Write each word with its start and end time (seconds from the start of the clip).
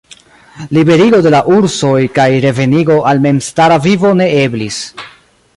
Liberigo 0.77 1.19
de 1.25 1.33
la 1.35 1.41
ursoj 1.57 2.01
kaj 2.17 2.27
revenigo 2.47 2.99
al 3.13 3.23
memstara 3.27 3.81
vivo 3.85 4.17
ne 4.23 4.31
eblis. 4.43 4.85